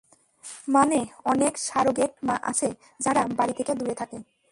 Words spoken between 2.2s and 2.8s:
মা আছে